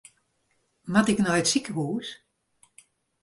Moat 0.91 1.11
ik 1.11 1.19
nei 1.21 1.39
it 1.41 1.49
sikehûs? 1.51 2.07